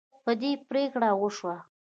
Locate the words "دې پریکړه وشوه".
0.41-1.55